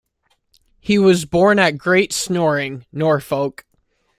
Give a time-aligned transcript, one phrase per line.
[0.79, 3.67] He was born at Great Snoring, Norfolk.